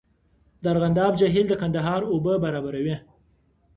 [0.61, 2.95] د ارغنداب جهیل د کندهار اوبه برابروي